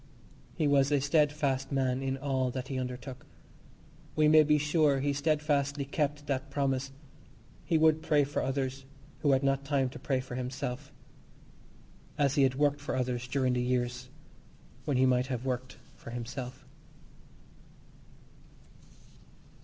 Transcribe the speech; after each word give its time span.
He 0.55 0.65
was 0.67 0.91
a 0.91 0.99
steadfast 0.99 1.71
man 1.71 2.01
in 2.01 2.17
all 2.17 2.49
that 2.49 2.69
he 2.69 2.79
undertook. 2.79 3.23
We 4.15 4.27
may 4.27 4.41
be 4.41 4.57
sure 4.57 4.99
he 4.99 5.13
steadfastly 5.13 5.85
kept 5.85 6.25
that 6.25 6.49
promise. 6.49 6.91
He 7.65 7.77
would 7.77 8.01
pray 8.01 8.23
for 8.23 8.41
others, 8.41 8.85
who 9.19 9.33
had 9.33 9.43
not 9.43 9.63
time 9.63 9.89
to 9.89 9.99
pray 9.99 10.19
for 10.19 10.33
himself, 10.33 10.91
as 12.17 12.33
he 12.33 12.41
had 12.41 12.55
worked 12.55 12.81
for 12.81 12.95
others 12.95 13.27
during 13.27 13.53
the 13.53 13.61
years 13.61 14.09
when 14.85 14.97
he 14.97 15.05
might 15.05 15.27
have 15.27 15.45
worked 15.45 15.77
for 15.95 16.09
himself. 16.09 16.65